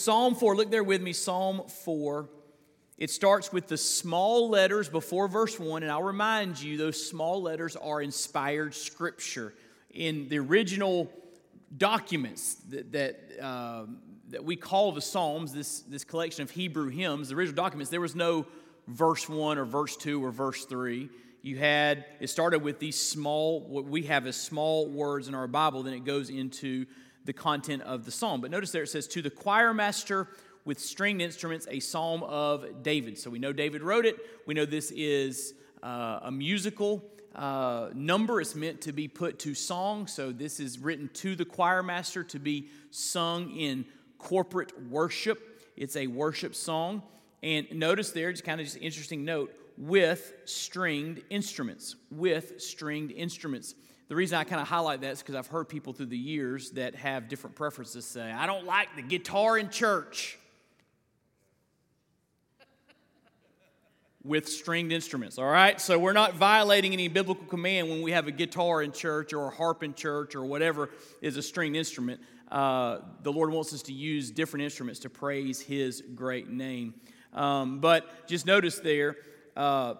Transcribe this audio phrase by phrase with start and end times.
[0.00, 2.26] Psalm 4, look there with me, Psalm 4.
[2.96, 7.42] It starts with the small letters before verse 1, and I'll remind you those small
[7.42, 9.52] letters are inspired scripture.
[9.90, 11.12] In the original
[11.76, 13.84] documents that, that, uh,
[14.30, 18.00] that we call the Psalms, this, this collection of Hebrew hymns, the original documents, there
[18.00, 18.46] was no
[18.88, 21.10] verse 1 or verse 2 or verse 3.
[21.42, 25.46] You had, it started with these small, what we have as small words in our
[25.46, 26.86] Bible, then it goes into
[27.24, 28.40] the content of the psalm.
[28.40, 30.28] But notice there it says, To the choir master
[30.64, 33.18] with stringed instruments, a psalm of David.
[33.18, 34.16] So we know David wrote it.
[34.46, 38.40] We know this is uh, a musical uh, number.
[38.40, 40.06] It's meant to be put to song.
[40.06, 43.84] So this is written to the choir master to be sung in
[44.18, 45.62] corporate worship.
[45.76, 47.02] It's a worship song.
[47.42, 51.96] And notice there, just kind of just interesting note, with stringed instruments.
[52.10, 53.74] With stringed instruments.
[54.10, 56.72] The reason I kind of highlight that is because I've heard people through the years
[56.72, 60.36] that have different preferences say, I don't like the guitar in church.
[64.24, 65.80] with stringed instruments, all right?
[65.80, 69.46] So we're not violating any biblical command when we have a guitar in church or
[69.46, 70.90] a harp in church or whatever
[71.22, 72.20] is a stringed instrument.
[72.50, 76.94] Uh, the Lord wants us to use different instruments to praise His great name.
[77.32, 79.16] Um, but just notice there
[79.56, 79.94] uh,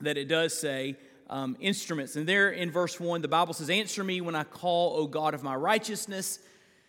[0.00, 0.96] that it does say,
[1.30, 2.16] um, instruments.
[2.16, 5.34] And there in verse 1, the Bible says, Answer me when I call, O God
[5.34, 6.38] of my righteousness.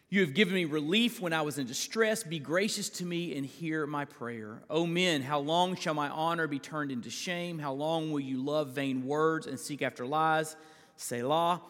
[0.09, 2.23] You have given me relief when I was in distress.
[2.23, 4.61] Be gracious to me and hear my prayer.
[4.69, 7.57] O men, how long shall my honor be turned into shame?
[7.57, 10.55] How long will you love vain words and seek after lies?
[10.95, 11.61] Selah.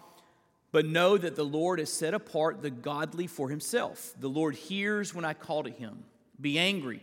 [0.72, 4.14] But know that the Lord has set apart the godly for himself.
[4.20, 6.04] The Lord hears when I call to him.
[6.40, 7.02] Be angry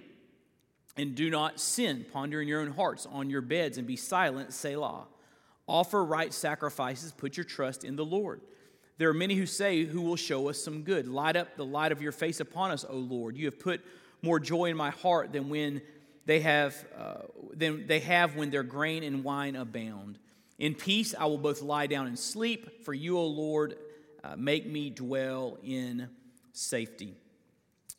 [0.97, 2.05] and do not sin.
[2.12, 4.53] Ponder in your own hearts on your beds and be silent.
[4.53, 5.06] Selah.
[5.69, 8.41] Offer right sacrifices, put your trust in the Lord.
[8.99, 11.09] There are many who say, Who will show us some good?
[11.09, 13.37] Light up the light of your face upon us, O Lord.
[13.37, 13.81] You have put
[14.22, 15.83] more joy in my heart than when
[16.25, 17.15] they have uh,
[17.55, 20.19] than they have when their grain and wine abound.
[20.59, 23.77] In peace I will both lie down and sleep, for you, O Lord,
[24.22, 26.09] uh, make me dwell in
[26.53, 27.17] safety.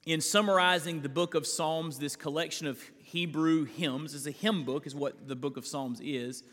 [0.06, 4.86] In summarizing the book of Psalms, this collection of Hebrew hymns is a hymn book,
[4.86, 6.44] is what the book of Psalms is.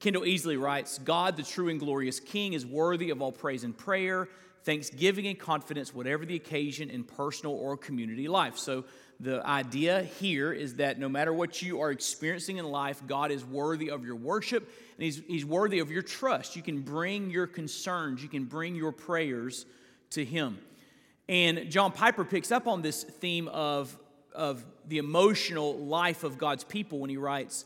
[0.00, 3.76] Kendell easily writes God, the true and glorious King, is worthy of all praise and
[3.76, 4.28] prayer,
[4.64, 8.58] thanksgiving and confidence, whatever the occasion in personal or community life.
[8.58, 8.84] So,
[9.18, 13.42] the idea here is that no matter what you are experiencing in life, God is
[13.46, 16.54] worthy of your worship and He's, he's worthy of your trust.
[16.54, 19.64] You can bring your concerns, you can bring your prayers
[20.10, 20.58] to Him.
[21.28, 23.96] And John Piper picks up on this theme of,
[24.34, 27.64] of the emotional life of God's people when he writes,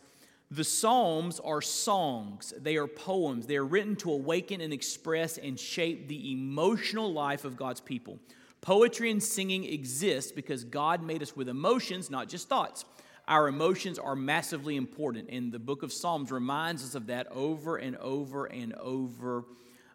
[0.50, 3.46] the Psalms are songs, they are poems.
[3.46, 8.18] They are written to awaken and express and shape the emotional life of God's people.
[8.60, 12.84] Poetry and singing exist because God made us with emotions, not just thoughts.
[13.28, 17.76] Our emotions are massively important, and the book of Psalms reminds us of that over
[17.76, 19.44] and over and over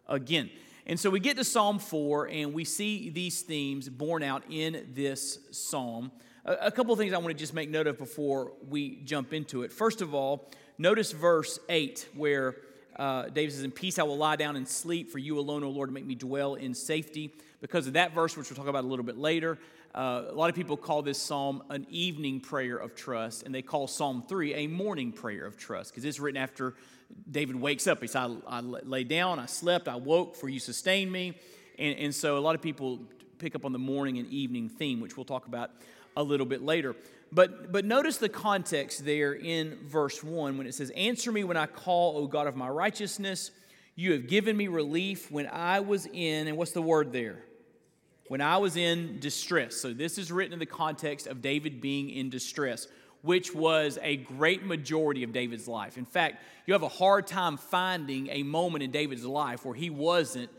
[0.08, 0.48] again.
[0.86, 4.86] And so we get to Psalm 4, and we see these themes borne out in
[4.94, 6.12] this psalm.
[6.48, 9.64] A, couple of things I want to just make note of before we jump into
[9.64, 9.72] it.
[9.72, 10.48] First of all,
[10.78, 12.54] notice verse 8 where
[12.94, 15.70] uh, David says, In peace I will lie down and sleep, for you alone, O
[15.70, 17.34] Lord, make me dwell in safety.
[17.60, 19.58] Because of that verse, which we'll talk about a little bit later,
[19.92, 23.62] uh, a lot of people call this psalm an evening prayer of trust, and they
[23.62, 26.74] call Psalm 3 a morning prayer of trust, because it's written after
[27.28, 28.00] David wakes up.
[28.00, 31.36] He says, I, lay down, I slept, I woke, for you sustained me.
[31.76, 33.00] And, and so a lot of people
[33.38, 35.72] pick up on the morning and evening theme, which we'll talk about
[36.16, 36.96] a little bit later.
[37.32, 41.56] But, but notice the context there in verse 1 when it says, Answer me when
[41.56, 43.50] I call, O God of my righteousness.
[43.94, 47.38] You have given me relief when I was in, and what's the word there?
[48.28, 49.76] When I was in distress.
[49.76, 52.88] So this is written in the context of David being in distress,
[53.22, 55.96] which was a great majority of David's life.
[55.96, 59.90] In fact, you have a hard time finding a moment in David's life where he
[59.90, 60.50] wasn't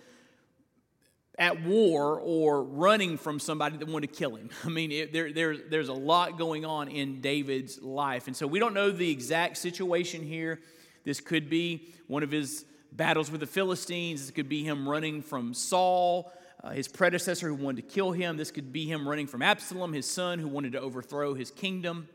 [1.37, 4.49] at war or running from somebody that wanted to kill him.
[4.63, 8.27] I mean, it, there, there, there's a lot going on in David's life.
[8.27, 10.59] And so we don't know the exact situation here.
[11.03, 14.21] This could be one of his battles with the Philistines.
[14.21, 16.31] This could be him running from Saul,
[16.63, 18.35] uh, his predecessor who wanted to kill him.
[18.35, 22.09] This could be him running from Absalom, his son who wanted to overthrow his kingdom.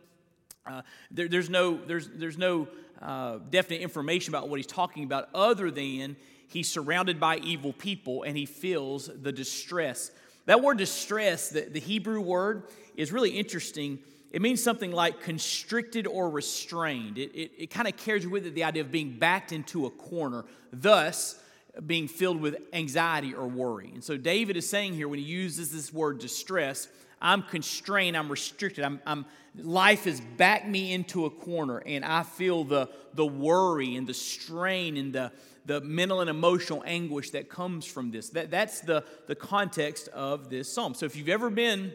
[0.66, 2.68] Uh, there, there's no, there's, there's no
[3.00, 6.16] uh, definite information about what he's talking about other than
[6.52, 10.10] he's surrounded by evil people and he feels the distress.
[10.46, 12.64] That word distress, the, the Hebrew word,
[12.96, 13.98] is really interesting.
[14.32, 17.18] It means something like constricted or restrained.
[17.18, 19.90] It, it, it kind of carries with it the idea of being backed into a
[19.90, 21.38] corner, thus
[21.86, 23.90] being filled with anxiety or worry.
[23.94, 26.88] And so David is saying here when he uses this word distress,
[27.20, 29.26] I'm constrained, I'm restricted, I'm, I'm
[29.56, 34.14] life has backed me into a corner and I feel the, the worry and the
[34.14, 35.32] strain and the,
[35.66, 38.30] the mental and emotional anguish that comes from this.
[38.30, 40.94] That, that's the, the context of this psalm.
[40.94, 41.92] So if you've ever been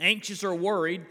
[0.00, 1.04] anxious or worried,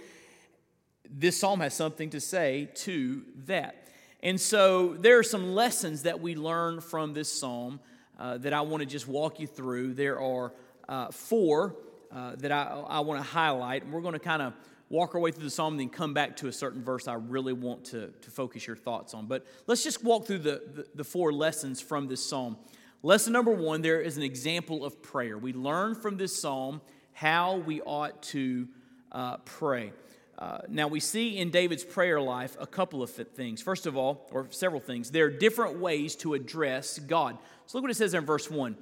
[1.09, 3.87] this psalm has something to say to that.
[4.23, 7.79] And so there are some lessons that we learn from this psalm
[8.19, 9.93] uh, that I want to just walk you through.
[9.93, 10.53] There are
[10.89, 11.75] uh, four
[12.11, 14.53] uh, that I, I want to highlight, and we're going to kind of
[14.89, 17.15] walk our way through the psalm and then come back to a certain verse I
[17.15, 19.27] really want to, to focus your thoughts on.
[19.27, 22.57] But let's just walk through the, the, the four lessons from this psalm.
[23.03, 25.37] Lesson number one there is an example of prayer.
[25.37, 26.81] We learn from this psalm
[27.13, 28.67] how we ought to
[29.11, 29.91] uh, pray.
[30.37, 33.59] Uh, now, we see in David's prayer life a couple of things.
[33.59, 37.39] First of all, or several things, there are different ways to address God.
[37.65, 38.77] So, look what it says in verse 1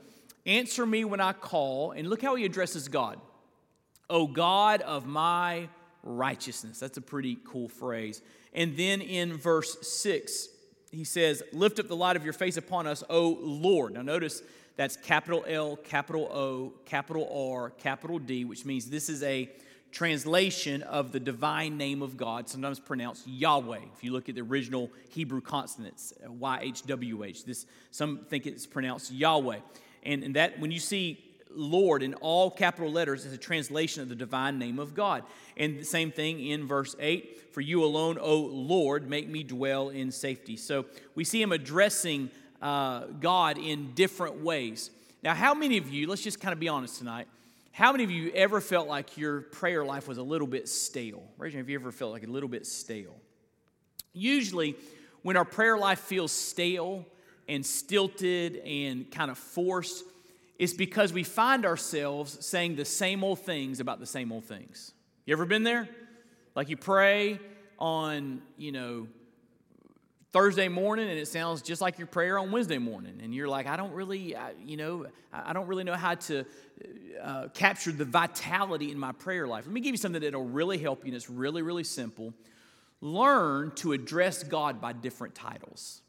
[0.46, 3.22] Answer me when I call, and look how he addresses God.
[4.10, 5.70] O God of my
[6.06, 6.80] righteousness.
[6.80, 8.22] That's a pretty cool phrase.
[8.54, 10.48] And then in verse 6,
[10.92, 13.94] he says, Lift up the light of your face upon us, O Lord.
[13.94, 14.42] Now notice
[14.78, 19.50] that's capital L, capital O, capital R, capital D, which means this is a
[19.92, 23.80] translation of the divine name of God, sometimes pronounced Yahweh.
[23.96, 28.20] If you look at the original Hebrew consonants, uh, Y H W H, this some
[28.30, 29.60] think it's pronounced Yahweh.
[30.04, 31.25] And, and that when you see
[31.56, 35.24] Lord in all capital letters is a translation of the divine name of God.
[35.58, 39.90] And the same thing in verse 8 For you alone, O Lord, make me dwell
[39.90, 40.58] in safety.
[40.58, 40.86] So
[41.16, 42.30] we see him addressing
[42.62, 44.90] uh, God in different ways.
[45.24, 47.28] Now, how many of you, let's just kind of be honest tonight,
[47.72, 51.24] how many of you ever felt like your prayer life was a little bit stale?
[51.38, 53.16] Raise your hand if you ever felt like a little bit stale.
[54.14, 54.76] Usually,
[55.24, 57.06] when our prayer life feels stale
[57.50, 60.04] and stilted and kind of forced,
[60.58, 64.94] it's because we find ourselves saying the same old things about the same old things.
[65.26, 65.90] You ever been there?
[66.56, 67.40] Like you pray
[67.78, 69.08] on, you know,
[70.32, 73.20] Thursday morning and it sounds just like your prayer on Wednesday morning.
[73.24, 76.46] And you're like, I don't really, I, you know, I don't really know how to
[77.22, 79.66] uh, capture the vitality in my prayer life.
[79.66, 82.34] Let me give you something that'll really help you, and it's really, really simple.
[83.02, 86.02] Learn to address God by different titles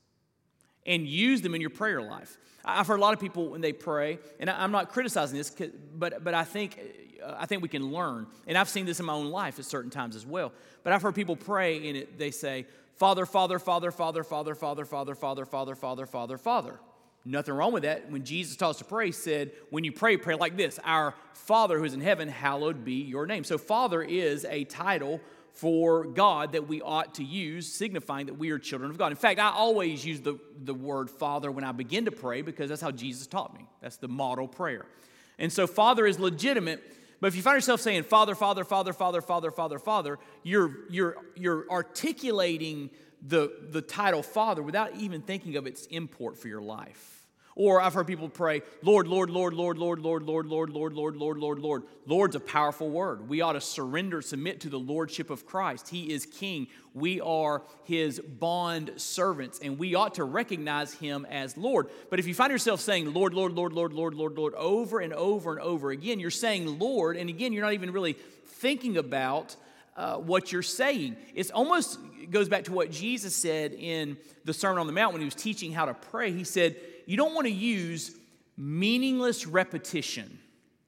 [0.86, 2.38] and use them in your prayer life.
[2.64, 5.54] I've heard a lot of people when they pray, and I'm not criticizing this,
[5.94, 6.80] but, but I, think,
[7.22, 8.26] uh, I think we can learn.
[8.46, 10.52] And I've seen this in my own life at certain times as well.
[10.82, 12.66] But I've heard people pray, and it, they say,
[12.96, 16.80] Father, Father, Father, Father, Father, Father, Father, Father, Father, Father, Father, Father.
[17.24, 18.10] Nothing wrong with that.
[18.10, 21.78] When Jesus taught us to pray, said, when you pray, pray like this Our Father
[21.78, 23.44] who is in heaven, hallowed be your name.
[23.44, 25.20] So, Father is a title
[25.56, 29.10] for God that we ought to use, signifying that we are children of God.
[29.10, 32.68] In fact, I always use the, the word Father when I begin to pray because
[32.68, 33.66] that's how Jesus taught me.
[33.80, 34.84] That's the model prayer.
[35.38, 36.82] And so, Father is legitimate,
[37.20, 41.16] but if you find yourself saying Father, Father, Father, Father, Father, Father, Father, you're, you're,
[41.34, 42.90] you're articulating
[43.26, 47.15] the, the title Father without even thinking of its import for your life.
[47.58, 51.16] Or I've heard people pray, Lord, Lord, Lord, Lord, Lord, Lord, Lord, Lord, Lord, Lord,
[51.16, 51.82] Lord, Lord, Lord.
[52.04, 53.30] Lord's a powerful word.
[53.30, 55.88] We ought to surrender, submit to the Lordship of Christ.
[55.88, 56.66] He is King.
[56.92, 61.88] We are His bond servants, and we ought to recognize Him as Lord.
[62.10, 65.14] But if you find yourself saying, Lord, Lord, Lord, Lord, Lord, Lord, Lord, over and
[65.14, 69.56] over and over again, you're saying Lord, and again, you're not even really thinking about
[69.96, 71.16] uh, what you're saying.
[71.34, 75.14] It's almost it goes back to what Jesus said in the Sermon on the Mount
[75.14, 76.32] when he was teaching how to pray.
[76.32, 78.14] He said, You don't want to use
[78.56, 80.38] meaningless repetition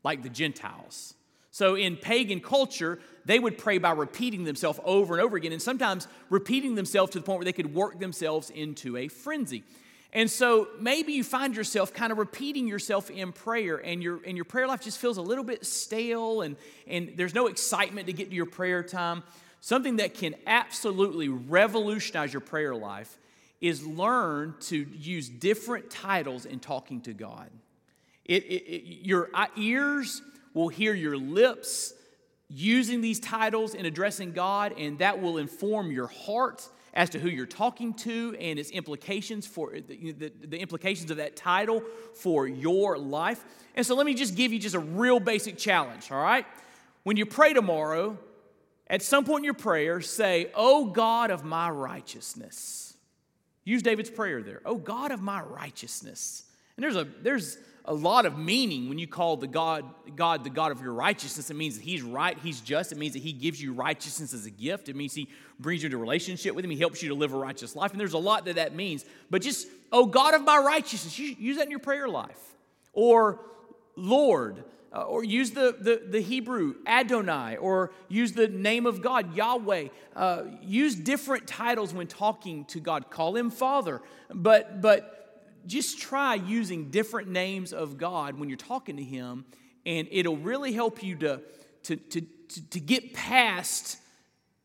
[0.04, 1.14] like the Gentiles.
[1.50, 5.60] So in pagan culture, they would pray by repeating themselves over and over again, and
[5.60, 9.64] sometimes repeating themselves to the point where they could work themselves into a frenzy.
[10.12, 14.36] And so maybe you find yourself kind of repeating yourself in prayer, and your, and
[14.36, 16.56] your prayer life just feels a little bit stale, and,
[16.86, 19.22] and there's no excitement to get to your prayer time.
[19.60, 23.17] Something that can absolutely revolutionize your prayer life
[23.60, 27.50] is learn to use different titles in talking to God.
[28.24, 30.22] It, it, it, your ears
[30.54, 31.94] will hear your lips
[32.48, 37.28] using these titles in addressing God, and that will inform your heart as to who
[37.28, 41.82] you're talking to and its implications for the, the, the, implications of that title
[42.14, 43.44] for your life.
[43.74, 46.46] And so let me just give you just a real basic challenge, all right?
[47.04, 48.18] When you pray tomorrow,
[48.88, 52.87] at some point in your prayer, say, Oh God of my righteousness.
[53.68, 54.62] Use David's prayer there.
[54.64, 56.44] Oh God of my righteousness.
[56.76, 59.84] And there's a there's a lot of meaning when you call the God
[60.16, 61.50] God the God of your righteousness.
[61.50, 62.92] It means that He's right, He's just.
[62.92, 64.88] It means that He gives you righteousness as a gift.
[64.88, 65.28] It means He
[65.60, 66.70] brings you into relationship with Him.
[66.70, 67.90] He helps you to live a righteous life.
[67.90, 69.04] And there's a lot that that means.
[69.28, 72.40] But just, oh God of my righteousness, use that in your prayer life.
[72.94, 73.38] Or
[73.96, 79.36] Lord, uh, or use the, the, the, Hebrew Adonai, or use the name of God,
[79.36, 79.88] Yahweh.
[80.16, 83.10] Uh, use different titles when talking to God.
[83.10, 84.00] Call him Father,
[84.32, 89.44] but, but just try using different names of God when you're talking to him,
[89.84, 91.42] and it'll really help you to,
[91.84, 93.98] to, to, to, to get past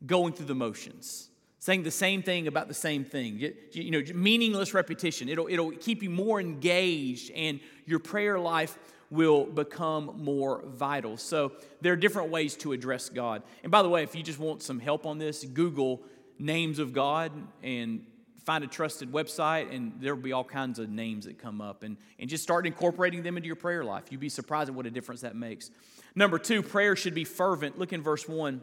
[0.06, 1.28] going through the motions
[1.64, 3.38] saying the same thing about the same thing
[3.72, 8.76] you know meaningless repetition it'll, it'll keep you more engaged and your prayer life
[9.14, 11.16] will become more vital.
[11.16, 13.42] So there are different ways to address God.
[13.62, 16.02] And by the way, if you just want some help on this, Google
[16.38, 17.30] names of God
[17.62, 18.04] and
[18.44, 21.82] find a trusted website, and there'll be all kinds of names that come up.
[21.82, 24.04] And, and just start incorporating them into your prayer life.
[24.10, 25.70] You'd be surprised at what a difference that makes.
[26.14, 27.78] Number two, prayer should be fervent.
[27.78, 28.62] Look in verse one.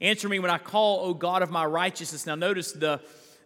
[0.00, 2.26] Answer me when I call, O God of my righteousness.
[2.26, 3.00] Now, notice the,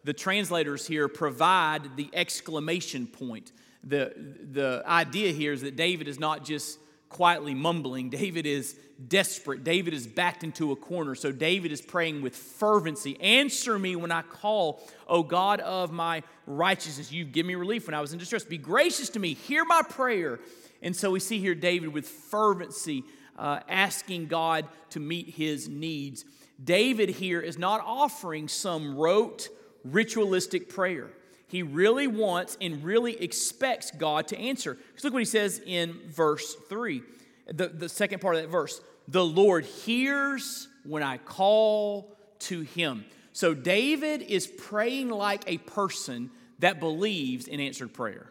[0.04, 3.52] the translators here provide the exclamation point
[3.86, 4.12] the,
[4.52, 6.78] the idea here is that David is not just
[7.08, 8.76] quietly mumbling, David is
[9.08, 9.62] desperate.
[9.62, 11.14] David is backed into a corner.
[11.14, 13.20] So David is praying with fervency.
[13.20, 17.12] Answer me when I call, O God of my righteousness.
[17.12, 18.44] You give me relief when I was in distress.
[18.44, 19.34] Be gracious to me.
[19.34, 20.40] Hear my prayer.
[20.82, 23.04] And so we see here David with fervency
[23.38, 26.24] uh, asking God to meet his needs.
[26.62, 29.48] David here is not offering some rote
[29.84, 31.10] ritualistic prayer
[31.48, 34.74] he really wants and really expects God to answer.
[34.74, 37.02] Because look what he says in verse 3,
[37.46, 38.80] the, the second part of that verse.
[39.08, 43.04] The Lord hears when I call to him.
[43.32, 48.26] So David is praying like a person that believes in answered prayer.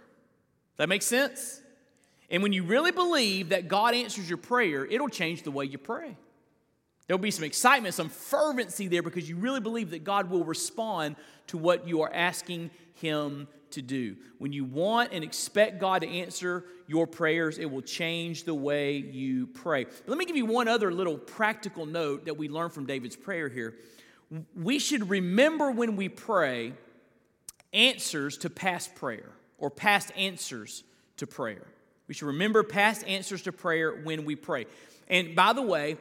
[0.77, 1.61] That makes sense?
[2.29, 5.77] And when you really believe that God answers your prayer, it'll change the way you
[5.77, 6.17] pray.
[7.07, 11.15] There'll be some excitement, some fervency there because you really believe that God will respond
[11.47, 14.15] to what you are asking Him to do.
[14.39, 18.97] When you want and expect God to answer your prayers, it will change the way
[18.97, 19.83] you pray.
[19.83, 23.15] But let me give you one other little practical note that we learn from David's
[23.15, 23.75] prayer here.
[24.55, 26.73] We should remember when we pray
[27.73, 30.83] answers to past prayer or past answers
[31.17, 31.67] to prayer.
[32.07, 34.65] We should remember past answers to prayer when we pray.
[35.07, 35.97] And by the way,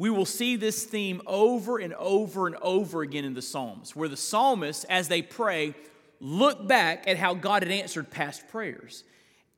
[0.00, 4.08] we will see this theme over and over and over again in the Psalms, where
[4.08, 5.74] the psalmists, as they pray,
[6.20, 9.04] look back at how God had answered past prayers.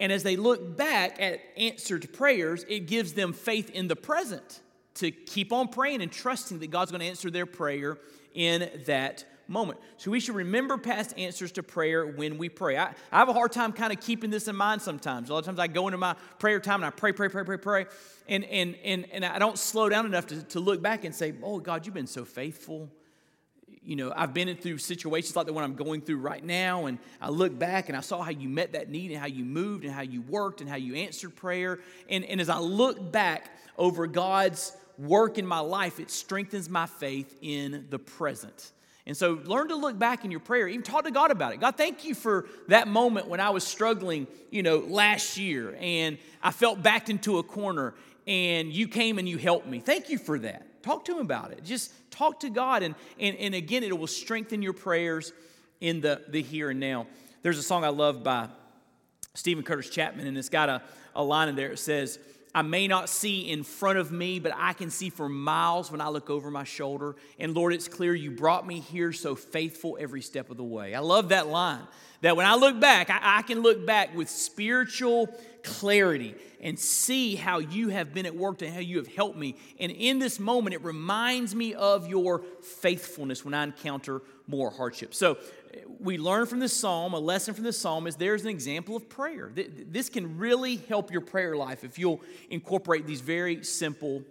[0.00, 4.62] And as they look back at answered prayers, it gives them faith in the present
[4.94, 7.98] to keep on praying and trusting that God's going to answer their prayer
[8.34, 9.78] in that moment.
[9.98, 12.76] So we should remember past answers to prayer when we pray.
[12.76, 15.28] I, I have a hard time kind of keeping this in mind sometimes.
[15.28, 17.44] A lot of times I go into my prayer time and I pray, pray, pray,
[17.44, 17.86] pray, pray,
[18.28, 21.34] and, and, and, and I don't slow down enough to, to look back and say,
[21.42, 22.90] oh, God, you've been so faithful.
[23.84, 26.98] You know, I've been through situations like the one I'm going through right now, and
[27.20, 29.84] I look back and I saw how you met that need and how you moved
[29.84, 31.80] and how you worked and how you answered prayer.
[32.08, 36.86] And, and as I look back over God's work in my life, it strengthens my
[36.86, 38.70] faith in the present.
[39.06, 41.60] And so learn to look back in your prayer, even talk to God about it.
[41.60, 46.18] God, thank you for that moment when I was struggling, you know, last year and
[46.42, 47.94] I felt backed into a corner
[48.26, 49.80] and you came and you helped me.
[49.80, 50.82] Thank you for that.
[50.84, 51.64] Talk to him about it.
[51.64, 55.32] Just talk to God and and, and again it will strengthen your prayers
[55.80, 57.06] in the, the here and now.
[57.42, 58.48] There's a song I love by
[59.34, 60.82] Steven Curtis Chapman, and it's got a,
[61.16, 61.72] a line in there.
[61.72, 62.18] It says,
[62.54, 66.00] I may not see in front of me, but I can see for miles when
[66.00, 67.16] I look over my shoulder.
[67.38, 70.94] And Lord, it's clear you brought me here so faithful every step of the way.
[70.94, 71.82] I love that line.
[72.20, 75.28] That when I look back, I, I can look back with spiritual
[75.64, 79.56] clarity and see how you have been at work and how you have helped me.
[79.80, 85.14] And in this moment, it reminds me of your faithfulness when I encounter more hardship.
[85.14, 85.38] So
[86.00, 89.08] we learn from this psalm, a lesson from this psalm is there's an example of
[89.08, 89.50] prayer.
[89.54, 94.22] This can really help your prayer life if you'll incorporate these very simple,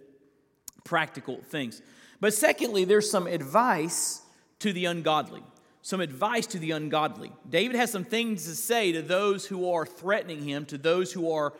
[0.84, 1.82] practical things.
[2.20, 4.22] But secondly, there's some advice
[4.60, 5.42] to the ungodly.
[5.82, 7.32] Some advice to the ungodly.
[7.48, 11.32] David has some things to say to those who are threatening him, to those who
[11.32, 11.54] are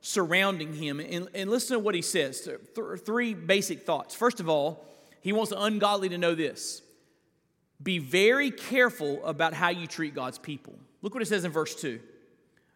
[0.00, 0.98] surrounding him.
[0.98, 2.40] And, and listen to what he says.
[2.40, 2.58] Th-
[3.00, 4.14] three basic thoughts.
[4.14, 4.84] First of all,
[5.20, 6.82] he wants the ungodly to know this
[7.82, 10.74] be very careful about how you treat God's people.
[11.02, 12.00] Look what it says in verse 2.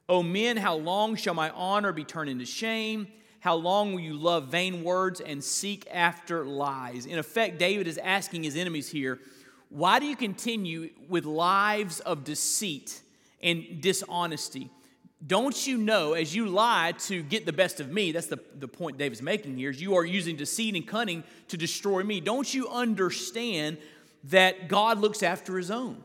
[0.08, 3.08] O men, how long shall my honor be turned into shame?
[3.40, 7.04] How long will you love vain words and seek after lies?
[7.04, 9.18] In effect, David is asking his enemies here,
[9.68, 13.02] why do you continue with lives of deceit
[13.42, 14.70] and dishonesty?
[15.26, 18.68] Don't you know, as you lie to get the best of me, that's the, the
[18.68, 22.20] point David's making here, is you are using deceit and cunning to destroy me.
[22.20, 23.78] Don't you understand
[24.24, 26.02] that God looks after his own?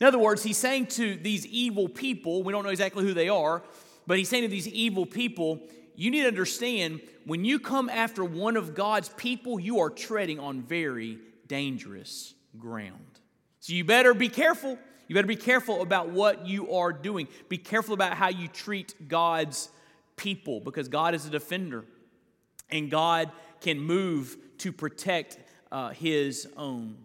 [0.00, 3.28] In other words, he's saying to these evil people, we don't know exactly who they
[3.28, 3.62] are,
[4.06, 5.60] but he's saying to these evil people,
[5.94, 10.38] you need to understand when you come after one of God's people, you are treading
[10.38, 13.20] on very dangerous ground.
[13.60, 14.78] So you better be careful.
[15.08, 17.28] You better be careful about what you are doing.
[17.48, 19.70] Be careful about how you treat God's
[20.16, 21.84] people because God is a defender
[22.70, 25.38] and God can move to protect
[25.72, 26.96] uh, his own.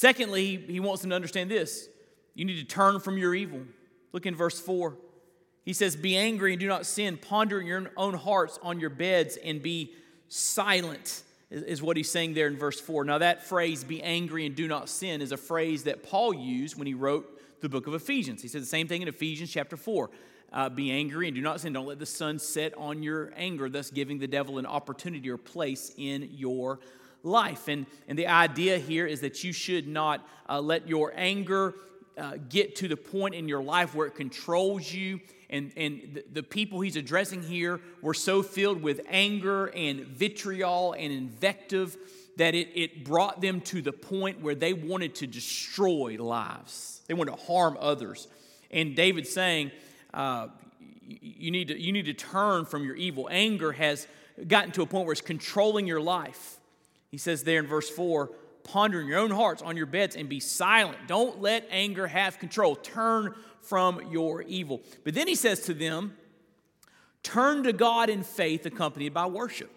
[0.00, 1.86] Secondly, he wants them to understand this
[2.34, 3.60] you need to turn from your evil.
[4.14, 4.96] Look in verse 4.
[5.62, 7.18] He says, Be angry and do not sin.
[7.18, 9.92] Ponder in your own hearts on your beds and be
[10.28, 13.04] silent, is what he's saying there in verse 4.
[13.04, 16.78] Now, that phrase, be angry and do not sin, is a phrase that Paul used
[16.78, 18.40] when he wrote the book of Ephesians.
[18.40, 20.08] He said the same thing in Ephesians chapter 4.
[20.50, 21.74] Uh, be angry and do not sin.
[21.74, 25.36] Don't let the sun set on your anger, thus giving the devil an opportunity or
[25.36, 26.80] place in your
[27.22, 27.68] life.
[27.68, 31.74] And, and the idea here is that you should not uh, let your anger
[32.18, 36.24] uh, get to the point in your life where it controls you and, and the,
[36.32, 41.96] the people he's addressing here were so filled with anger and vitriol and invective
[42.36, 47.02] that it, it brought them to the point where they wanted to destroy lives.
[47.08, 48.28] They wanted to harm others.
[48.70, 49.72] And David's saying,
[50.14, 50.48] uh,
[51.06, 53.28] you, need to, you need to turn from your evil.
[53.30, 54.06] Anger has
[54.46, 56.59] gotten to a point where it's controlling your life.
[57.10, 58.30] He says there in verse 4
[58.62, 60.98] ponder in your own hearts on your beds and be silent.
[61.06, 62.76] Don't let anger have control.
[62.76, 64.80] Turn from your evil.
[65.04, 66.16] But then he says to them,
[67.22, 69.70] Turn to God in faith, accompanied by worship.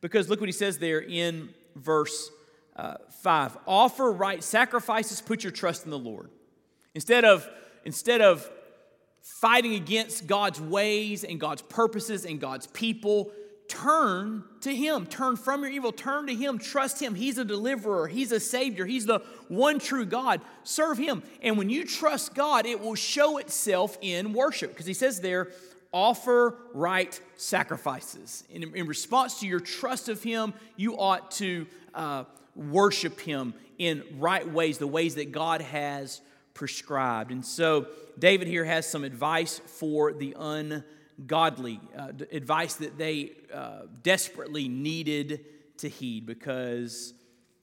[0.00, 2.30] Because look what he says there in verse
[2.76, 6.30] uh, 5 Offer right sacrifices, put your trust in the Lord.
[6.94, 7.48] Instead of,
[7.84, 8.48] instead of
[9.22, 13.32] fighting against God's ways and God's purposes and God's people,
[13.72, 15.06] turn to Him.
[15.06, 15.92] Turn from your evil.
[15.92, 16.58] Turn to Him.
[16.58, 17.14] Trust Him.
[17.14, 18.06] He's a deliverer.
[18.06, 18.84] He's a Savior.
[18.84, 20.40] He's the one true God.
[20.62, 21.22] Serve Him.
[21.40, 24.70] And when you trust God, it will show itself in worship.
[24.70, 25.48] Because He says there,
[25.92, 28.44] offer right sacrifices.
[28.50, 34.02] In, in response to your trust of Him, you ought to uh, worship Him in
[34.18, 36.20] right ways, the ways that God has
[36.54, 37.32] prescribed.
[37.32, 37.86] And so,
[38.18, 40.84] David here has some advice for the un
[41.26, 45.44] godly uh, advice that they uh, desperately needed
[45.78, 47.14] to heed because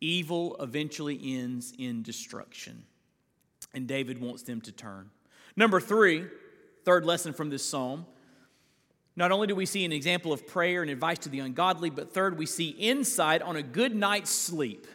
[0.02, 2.84] evil eventually ends in destruction.
[3.74, 5.10] And David wants them to turn.
[5.56, 6.26] Number three,
[6.86, 8.06] third lesson from this psalm.
[9.16, 12.14] Not only do we see an example of prayer and advice to the ungodly, but
[12.14, 14.88] third, we see insight on a good night's sleep.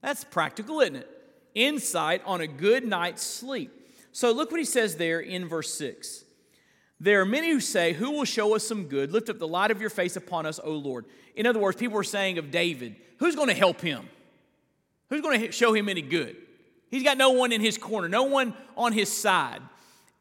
[0.00, 1.10] That's practical, isn't it?
[1.54, 3.72] Insight on a good night's sleep.
[4.12, 6.24] So look what he says there in verse 6.
[7.00, 9.12] There are many who say, Who will show us some good?
[9.12, 11.06] Lift up the light of your face upon us, O Lord.
[11.36, 14.08] In other words, people were saying of David, Who's going to help him?
[15.10, 16.36] Who's going to show him any good?
[16.90, 19.60] He's got no one in his corner, no one on his side.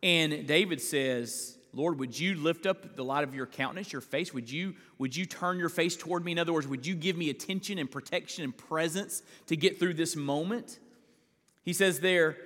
[0.04, 4.34] And David says, Lord, would you lift up the light of your countenance, your face?
[4.34, 6.32] Would you, would you turn your face toward me?
[6.32, 9.96] In other words, would you give me attention and protection and presence to get through
[9.96, 10.80] this moment?
[11.64, 12.38] He says there,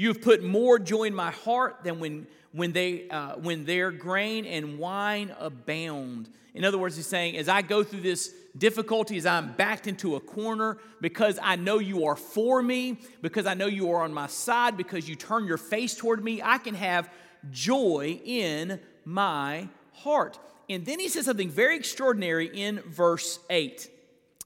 [0.00, 3.90] You have put more joy in my heart than when when, they, uh, when their
[3.90, 6.28] grain and wine abound.
[6.54, 10.16] In other words, he's saying, as I go through this difficulty, as I'm backed into
[10.16, 14.12] a corner, because I know you are for me, because I know you are on
[14.12, 17.08] my side, because you turn your face toward me, I can have
[17.50, 20.38] joy in my heart.
[20.68, 23.88] And then he says something very extraordinary in verse 8.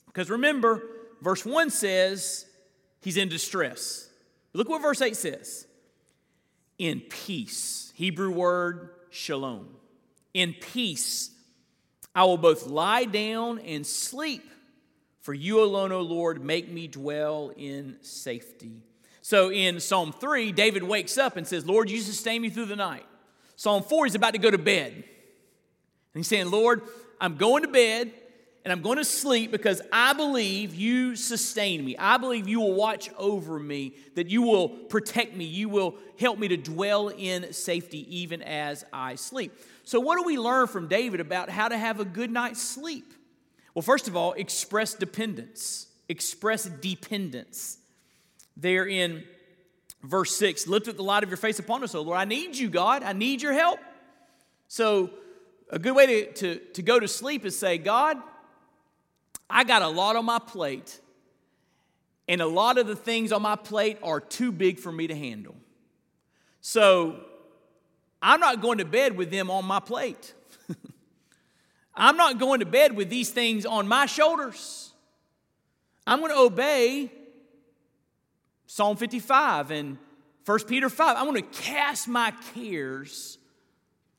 [0.07, 0.83] Because remember,
[1.23, 2.45] verse 1 says
[3.01, 4.11] he's in distress.
[4.55, 5.67] Look what verse 8 says
[6.79, 9.69] in peace Hebrew word shalom.
[10.33, 11.31] In peace,
[12.15, 14.43] I will both lie down and sleep,
[15.21, 18.83] for you alone, O Lord, make me dwell in safety.
[19.23, 22.77] So in Psalm 3, David wakes up and says, Lord, you sustain me through the
[22.77, 23.07] night.
[23.57, 24.93] Psalm 4, he's about to go to bed.
[24.93, 25.05] And
[26.15, 26.83] he's saying, Lord,
[27.21, 28.13] I'm going to bed
[28.65, 31.97] and I'm going to sleep because I believe you sustain me.
[31.99, 36.39] I believe you will watch over me, that you will protect me, you will help
[36.39, 39.53] me to dwell in safety even as I sleep.
[39.85, 43.13] So, what do we learn from David about how to have a good night's sleep?
[43.75, 45.89] Well, first of all, express dependence.
[46.09, 47.77] Express dependence.
[48.57, 49.25] There in
[50.03, 52.19] verse 6 lift up the light of your face upon us, O Lord.
[52.19, 53.03] I need you, God.
[53.03, 53.79] I need your help.
[54.69, 55.11] So,
[55.71, 58.19] a good way to, to, to go to sleep is say, God,
[59.49, 61.01] I got a lot on my plate,
[62.29, 65.15] and a lot of the things on my plate are too big for me to
[65.15, 65.55] handle.
[66.61, 67.21] So
[68.23, 70.33] I'm not going to bed with them on my plate.
[71.95, 74.93] I'm not going to bed with these things on my shoulders.
[76.07, 77.13] I'm going to obey
[78.67, 79.99] Psalm 55 and
[80.45, 81.17] 1 Peter 5.
[81.17, 83.39] I'm going to cast my cares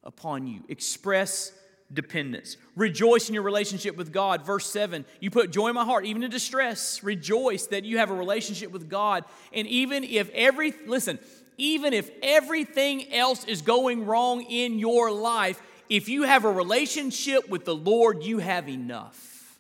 [0.03, 0.61] upon you.
[0.69, 1.51] Express
[1.93, 2.57] dependence.
[2.75, 4.45] Rejoice in your relationship with God.
[4.45, 7.03] Verse 7 You put joy in my heart, even in distress.
[7.03, 9.23] Rejoice that you have a relationship with God.
[9.53, 11.19] And even if every, listen,
[11.57, 17.49] even if everything else is going wrong in your life, if you have a relationship
[17.49, 19.59] with the Lord, you have enough.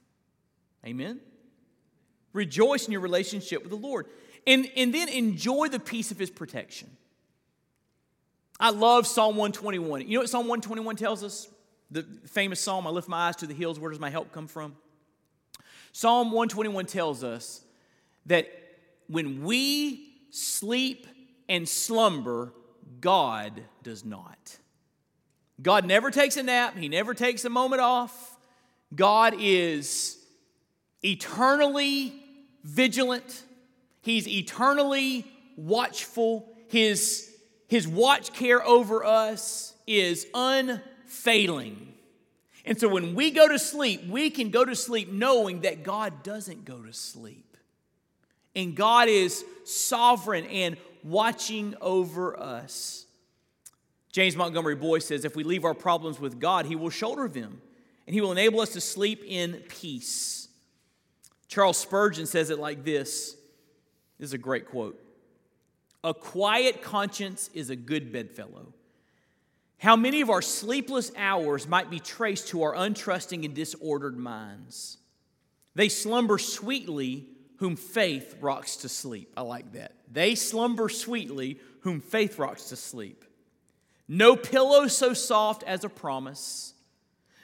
[0.85, 1.19] Amen?
[2.33, 4.07] Rejoice in your relationship with the Lord.
[4.47, 6.89] And, and then enjoy the peace of his protection.
[8.59, 10.01] I love Psalm 121.
[10.01, 11.47] You know what Psalm 121 tells us?
[11.91, 14.47] The famous psalm, I lift my eyes to the hills, where does my help come
[14.47, 14.75] from?
[15.91, 17.61] Psalm 121 tells us
[18.25, 18.49] that
[19.07, 21.07] when we sleep
[21.47, 22.53] and slumber,
[22.99, 24.57] God does not.
[25.61, 28.37] God never takes a nap, He never takes a moment off.
[28.93, 30.17] God is
[31.01, 32.13] eternally
[32.63, 33.43] vigilant,
[34.01, 36.49] He's eternally watchful.
[36.67, 37.31] His,
[37.67, 40.27] his watch care over us is
[41.15, 41.93] unfailing.
[42.65, 46.23] And so when we go to sleep, we can go to sleep knowing that God
[46.23, 47.57] doesn't go to sleep.
[48.55, 53.05] And God is sovereign and watching over us.
[54.11, 57.61] James Montgomery Boice says if we leave our problems with God, He will shoulder them
[58.07, 60.47] and He will enable us to sleep in peace.
[61.47, 63.35] Charles Spurgeon says it like this
[64.17, 64.99] this is a great quote.
[66.03, 68.73] A quiet conscience is a good bedfellow.
[69.85, 74.97] How many of our sleepless hours might be traced to our untrusting and disordered minds?
[75.75, 79.31] They slumber sweetly, whom faith rocks to sleep.
[79.37, 79.91] I like that.
[80.11, 83.25] They slumber sweetly, whom faith rocks to sleep.
[84.07, 86.73] No pillow so soft as a promise,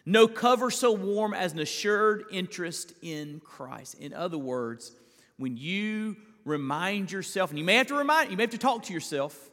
[0.04, 4.00] no cover so warm as an assured interest in Christ.
[4.00, 4.96] In other words,
[5.38, 8.82] when you remind yourself, and you may have to remind, you may have to talk
[8.86, 9.52] to yourself.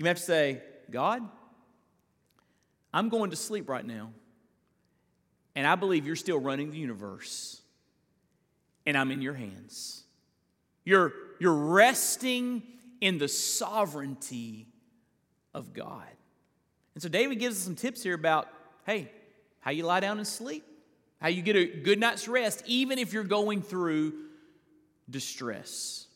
[0.00, 1.22] You may have to say, God,
[2.96, 4.08] I'm going to sleep right now,
[5.54, 7.60] and I believe you're still running the universe,
[8.86, 10.02] and I'm in your hands.
[10.82, 12.62] You're, you're resting
[13.02, 14.68] in the sovereignty
[15.52, 16.08] of God.
[16.94, 18.48] And so David gives us some tips here about,
[18.86, 19.10] hey,
[19.60, 20.64] how you lie down and sleep,
[21.20, 24.14] how you get a good night's rest, even if you're going through
[25.10, 26.06] distress.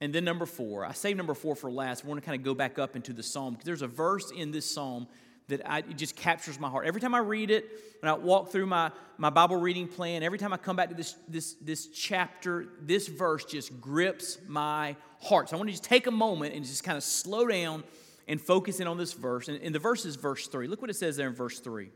[0.00, 2.04] And then number four, I saved number four for last.
[2.04, 4.30] I want to kind of go back up into the psalm because there's a verse
[4.30, 5.08] in this psalm
[5.48, 6.86] that I, it just captures my heart.
[6.86, 7.64] Every time I read it,
[8.00, 10.94] when I walk through my, my Bible reading plan, every time I come back to
[10.94, 15.48] this, this, this chapter, this verse just grips my heart.
[15.48, 17.82] So I want to just take a moment and just kind of slow down
[18.28, 19.48] and focus in on this verse.
[19.48, 20.68] And, and the verse is verse 3.
[20.68, 21.90] Look what it says there in verse 3.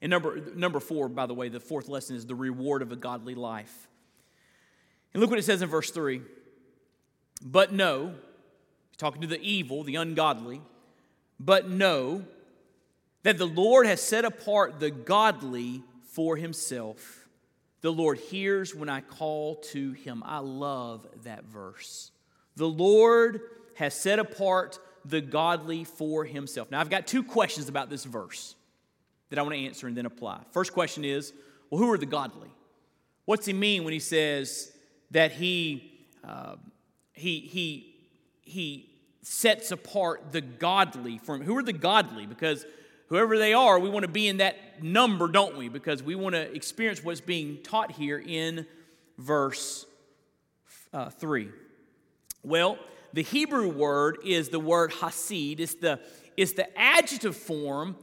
[0.00, 2.96] And number, number four, by the way, the fourth lesson is the reward of a
[2.96, 3.88] godly life.
[5.12, 6.20] And look what it says in verse 3.
[7.42, 8.14] But know,
[8.90, 10.60] he's talking to the evil, the ungodly,
[11.38, 12.24] but know
[13.22, 17.28] that the Lord has set apart the godly for himself.
[17.80, 20.22] The Lord hears when I call to him.
[20.26, 22.10] I love that verse.
[22.56, 23.40] The Lord
[23.76, 26.70] has set apart the godly for himself.
[26.70, 28.56] Now, I've got two questions about this verse
[29.30, 30.40] that I want to answer and then apply.
[30.52, 31.32] First question is
[31.70, 32.50] well, who are the godly?
[33.26, 34.72] What's he mean when he says
[35.10, 35.92] that he,
[36.24, 36.56] uh,
[37.18, 37.94] he, he,
[38.42, 38.90] he
[39.22, 42.26] sets apart the godly from who are the godly?
[42.26, 42.64] Because
[43.08, 45.68] whoever they are, we want to be in that number, don't we?
[45.68, 48.66] Because we want to experience what's being taught here in
[49.18, 49.86] verse
[50.92, 51.48] uh, 3.
[52.42, 52.78] Well,
[53.12, 55.60] the Hebrew word is the word hasid.
[55.60, 56.00] It's the,
[56.36, 57.96] it's the adjective form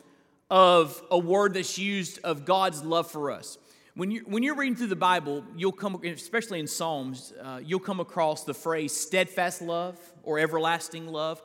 [0.49, 3.58] of a word that's used of God's love for us.
[3.97, 7.79] When you're, when you're reading through the Bible, you'll come, especially in Psalms, uh, you'll
[7.79, 11.41] come across the phrase steadfast love or everlasting love.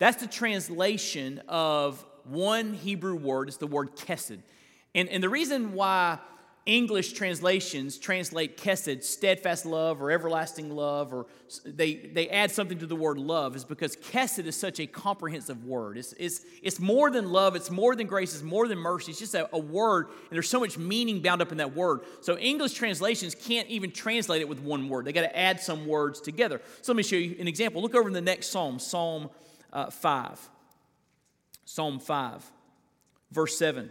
[0.00, 3.46] That's the translation of one Hebrew word.
[3.46, 4.40] It's the word kesed.
[4.96, 6.18] And, and the reason why
[6.64, 11.26] English translations translate kesed, steadfast love or everlasting love, or
[11.64, 15.64] they, they add something to the word love, is because kesed is such a comprehensive
[15.64, 15.98] word.
[15.98, 19.10] It's, it's, it's more than love, it's more than grace, it's more than mercy.
[19.10, 22.02] It's just a, a word, and there's so much meaning bound up in that word.
[22.20, 25.04] So English translations can't even translate it with one word.
[25.04, 26.60] They got to add some words together.
[26.80, 27.82] So let me show you an example.
[27.82, 29.30] Look over in the next psalm, Psalm
[29.72, 30.48] uh, 5.
[31.64, 32.52] Psalm 5.
[33.32, 33.90] Verse 7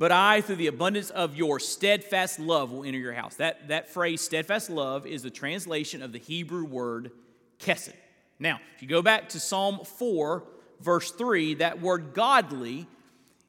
[0.00, 3.34] But I, through the abundance of your steadfast love, will enter your house.
[3.34, 7.10] That, that phrase, steadfast love, is the translation of the Hebrew word
[7.58, 7.92] kesed.
[8.38, 10.42] Now, if you go back to Psalm 4,
[10.80, 12.86] verse 3, that word godly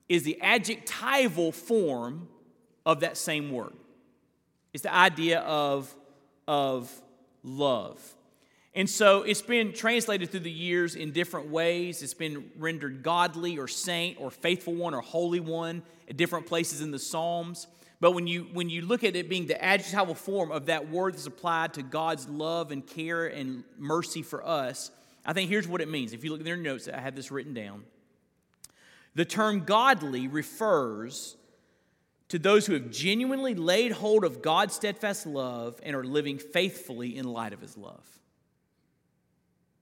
[0.09, 2.27] is the adjectival form
[2.85, 3.71] of that same word.
[4.73, 5.95] It's the idea of,
[6.49, 6.91] of
[7.45, 8.01] love.
[8.75, 12.03] And so it's been translated through the years in different ways.
[12.03, 16.91] It's been rendered godly or saint or faithful one or holy one different places in
[16.91, 17.67] the Psalms.
[17.99, 21.13] But when you, when you look at it being the adjectival form of that word
[21.13, 24.91] that's applied to God's love and care and mercy for us,
[25.25, 26.13] I think here's what it means.
[26.13, 27.83] If you look at their notes, I have this written down.
[29.13, 31.35] The term godly refers
[32.29, 37.17] to those who have genuinely laid hold of God's steadfast love and are living faithfully
[37.17, 38.05] in light of his love.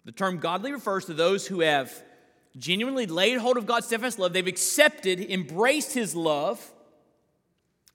[0.04, 1.94] The term godly refers to those who have
[2.58, 4.34] genuinely laid hold of God's steadfast love.
[4.34, 6.72] They've accepted, embraced his love.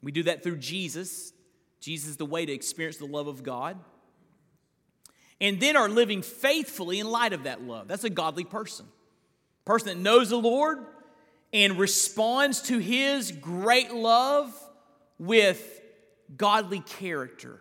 [0.02, 1.32] We do that through Jesus.
[1.80, 3.76] Jesus is the way to experience the love of God.
[5.40, 7.88] And then are living faithfully in light of that love.
[7.88, 8.86] That's a godly person.
[9.64, 10.78] Person that knows the Lord,
[11.52, 14.52] and responds to his great love
[15.18, 15.80] with
[16.36, 17.60] godly character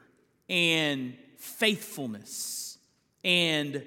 [0.50, 2.78] and faithfulness
[3.24, 3.84] and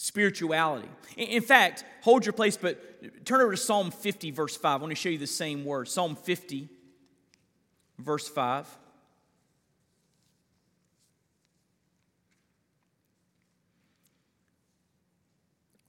[0.00, 0.88] spirituality.
[1.16, 4.80] In fact, hold your place, but turn over to Psalm 50, verse 5.
[4.80, 5.88] I want to show you the same word.
[5.88, 6.68] Psalm 50,
[7.98, 8.78] verse 5.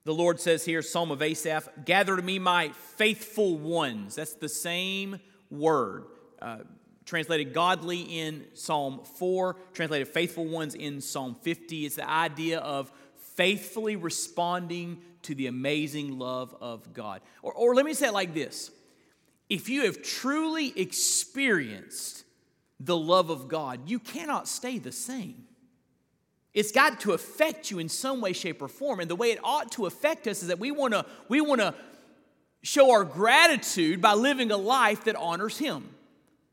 [0.05, 4.15] The Lord says here, Psalm of Asaph, gather to me my faithful ones.
[4.15, 5.19] That's the same
[5.51, 6.05] word.
[6.41, 6.59] Uh,
[7.05, 11.85] translated godly in Psalm 4, translated faithful ones in Psalm 50.
[11.85, 12.91] It's the idea of
[13.39, 17.21] faithfully responding to the amazing love of God.
[17.41, 18.69] Or, or let me say it like this
[19.49, 22.25] if you have truly experienced
[22.81, 25.45] the love of God, you cannot stay the same.
[26.53, 28.99] It's got to affect you in some way, shape, or form.
[28.99, 31.61] And the way it ought to affect us is that we want to we want
[31.61, 31.73] to
[32.61, 35.87] show our gratitude by living a life that honors Him.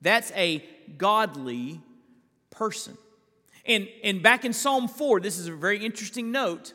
[0.02, 0.64] That's a
[0.96, 1.80] godly
[2.50, 2.96] person.
[3.66, 6.72] And, and back in Psalm 4, this is a very interesting note.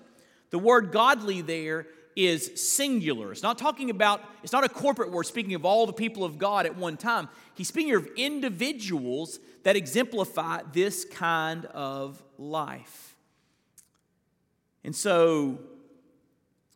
[0.49, 3.32] The word godly there is singular.
[3.32, 6.38] It's not talking about, it's not a corporate word speaking of all the people of
[6.38, 7.30] God at one time.
[7.54, 13.15] He's speaking of individuals that exemplify this kind of life.
[14.84, 15.60] And so,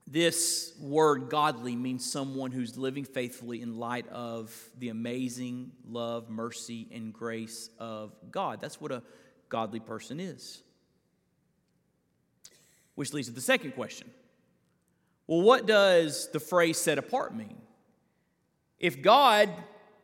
[0.08, 6.88] this word godly means someone who's living faithfully in light of the amazing love, mercy,
[6.94, 8.62] and grace of God.
[8.62, 9.02] That's what a
[9.50, 10.62] godly person is.
[12.96, 14.10] Which leads to the second question.
[15.28, 17.58] Well, what does the phrase set apart mean?
[18.80, 19.50] If God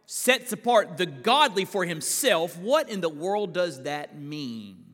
[0.06, 4.94] sets apart the godly for himself, what in the world does that mean?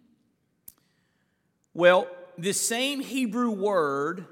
[1.74, 2.08] Well,
[2.38, 4.26] this same Hebrew word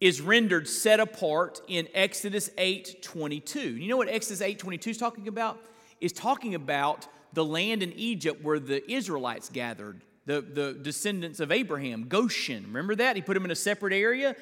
[0.00, 3.60] is rendered set apart in Exodus 8 22.
[3.60, 5.60] You know what Exodus 8 22 is talking about?
[6.00, 11.52] Is talking about the land in Egypt where the Israelites gathered, the, the descendants of
[11.52, 12.64] Abraham, Goshen.
[12.66, 13.16] Remember that?
[13.16, 14.36] He put them in a separate area.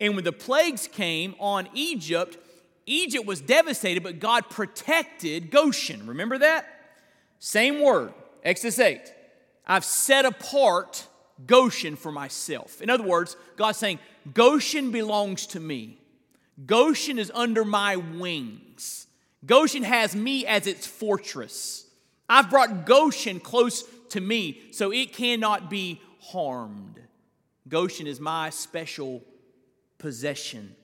[0.00, 2.38] And when the plagues came on Egypt,
[2.86, 6.06] Egypt was devastated, but God protected Goshen.
[6.06, 6.66] Remember that?
[7.38, 9.12] Same word, Exodus 8.
[9.66, 11.06] I've set apart
[11.46, 12.80] Goshen for myself.
[12.80, 13.98] In other words, God's saying,
[14.32, 15.98] Goshen belongs to me.
[16.66, 19.06] Goshen is under my wings.
[19.44, 21.87] Goshen has me as its fortress.
[22.28, 27.00] I've brought Goshen close to me so it cannot be harmed.
[27.68, 29.22] Goshen is my special
[29.98, 30.74] possession.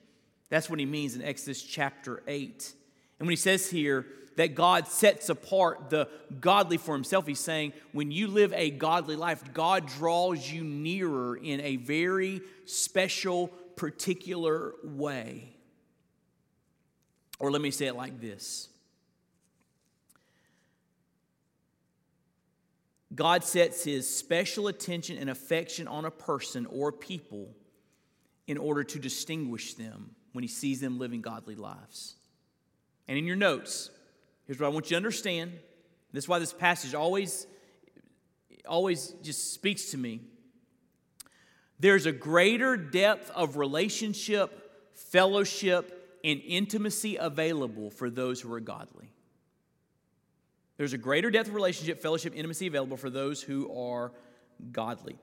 [0.49, 2.73] That's what he means in Exodus chapter 8.
[3.19, 4.05] And when he says here,
[4.35, 7.25] that God sets apart the godly for himself.
[7.25, 12.41] He's saying when you live a godly life, God draws you nearer in a very
[12.65, 15.55] special, particular way.
[17.39, 18.69] Or let me say it like this
[23.15, 27.55] God sets his special attention and affection on a person or people
[28.47, 32.15] in order to distinguish them when he sees them living godly lives.
[33.07, 33.89] And in your notes,
[34.45, 35.53] Here's what I want you to understand.
[36.11, 37.47] This is why this passage always,
[38.67, 40.21] always just speaks to me.
[41.79, 49.09] There's a greater depth of relationship, fellowship, and intimacy available for those who are godly.
[50.77, 54.11] There's a greater depth of relationship, fellowship, intimacy available for those who are
[54.71, 55.17] godly.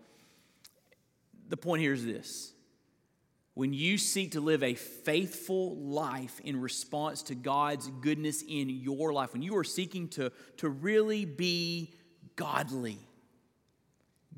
[1.49, 2.53] The point here is this
[3.55, 9.13] when you seek to live a faithful life in response to God's goodness in your
[9.13, 11.93] life, when you are seeking to, to really be
[12.35, 12.99] godly,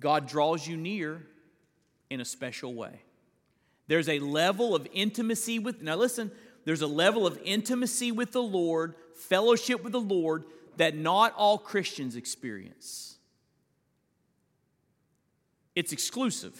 [0.00, 1.22] God draws you near
[2.10, 3.02] in a special way.
[3.86, 6.32] There's a level of intimacy with, now listen,
[6.64, 10.44] there's a level of intimacy with the Lord, fellowship with the Lord,
[10.76, 13.16] that not all Christians experience.
[15.74, 16.58] It's exclusive.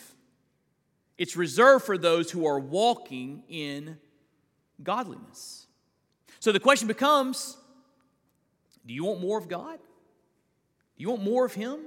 [1.17, 3.99] It's reserved for those who are walking in
[4.83, 5.67] godliness.
[6.41, 7.57] So the question becomes
[8.87, 9.79] do you want more of God?
[9.79, 11.79] Do you want more of Him?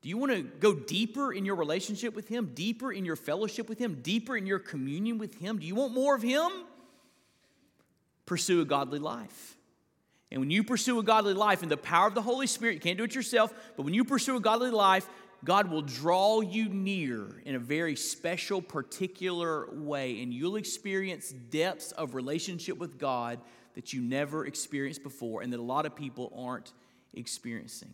[0.00, 3.68] Do you want to go deeper in your relationship with Him, deeper in your fellowship
[3.68, 5.58] with Him, deeper in your communion with Him?
[5.58, 6.50] Do you want more of Him?
[8.26, 9.56] Pursue a godly life.
[10.34, 12.80] And when you pursue a godly life in the power of the Holy Spirit, you
[12.80, 15.08] can't do it yourself, but when you pursue a godly life,
[15.44, 21.92] God will draw you near in a very special, particular way, and you'll experience depths
[21.92, 23.38] of relationship with God
[23.76, 26.72] that you never experienced before and that a lot of people aren't
[27.12, 27.92] experiencing.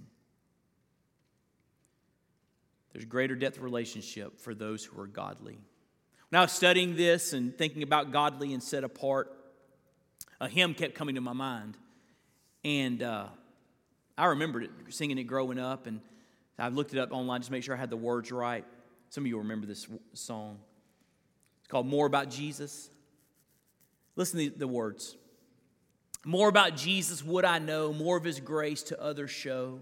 [2.94, 5.58] There's greater depth of relationship for those who are godly.
[6.32, 9.30] Now, studying this and thinking about godly and set apart,
[10.40, 11.76] a hymn kept coming to my mind.
[12.64, 13.26] And uh,
[14.18, 15.86] I remembered it, singing it growing up.
[15.86, 16.00] And
[16.58, 18.64] I've looked it up online just to make sure I had the words right.
[19.08, 20.58] Some of you remember this song.
[21.60, 22.90] It's called More About Jesus.
[24.16, 25.16] Listen to the words.
[26.24, 29.80] More about Jesus would I know, more of his grace to others show,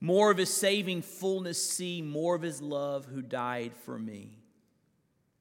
[0.00, 4.36] more of his saving fullness see, more of his love who died for me.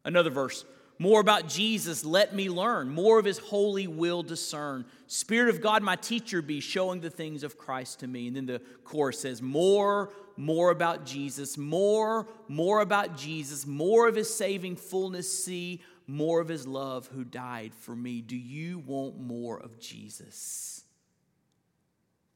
[0.06, 0.66] Another verse.
[1.04, 2.88] More about Jesus, let me learn.
[2.88, 4.86] More of his holy will discern.
[5.08, 8.28] Spirit of God, my teacher be, showing the things of Christ to me.
[8.28, 14.16] And then the chorus says, More, more about Jesus, more, more about Jesus, more of
[14.16, 18.22] his saving fullness see, more of his love who died for me.
[18.22, 20.86] Do you want more of Jesus?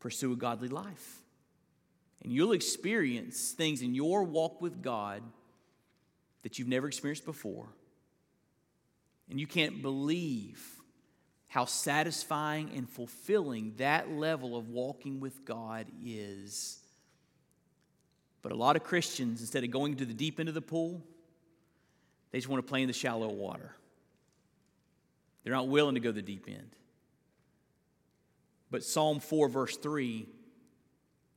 [0.02, 1.22] Pursue a godly life.
[2.22, 5.24] And you'll experience things in your walk with God
[6.44, 7.70] that you've never experienced before.
[9.30, 10.78] And you can't believe
[11.48, 16.80] how satisfying and fulfilling that level of walking with God is.
[18.42, 21.04] But a lot of Christians, instead of going to the deep end of the pool,
[22.32, 23.74] they just want to play in the shallow water.
[25.44, 26.76] They're not willing to go the deep end.
[28.70, 30.28] But Psalm 4, verse 3,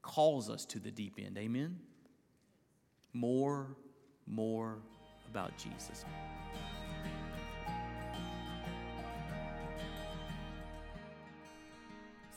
[0.02, 1.38] calls us to the deep end.
[1.38, 1.78] Amen?
[3.12, 3.68] More,
[4.26, 4.78] more
[5.30, 6.04] about Jesus.